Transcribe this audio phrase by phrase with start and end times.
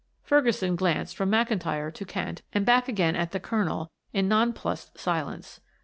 [0.23, 4.97] Ferguson glanced from McIntyre to Kent and back again at the Colonel in non plussed
[4.97, 5.59] silence.